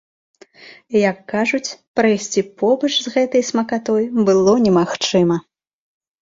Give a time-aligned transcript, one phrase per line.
[1.09, 5.37] Як кажуць, прайсці побач з гэтай смакатой было немагчыма!